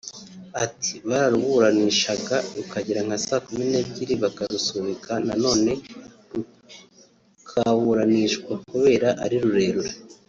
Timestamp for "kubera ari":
8.69-9.37